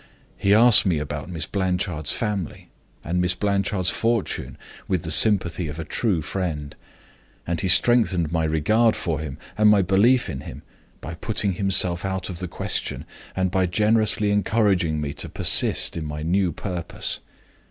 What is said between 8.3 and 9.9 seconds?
my regard for him, and my